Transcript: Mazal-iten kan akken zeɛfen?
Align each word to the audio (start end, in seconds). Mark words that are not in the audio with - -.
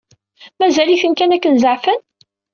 Mazal-iten 0.59 1.13
kan 1.13 1.35
akken 1.35 1.55
zeɛfen? 1.63 1.99